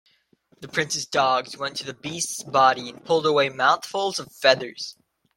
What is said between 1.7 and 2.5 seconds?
to the beast's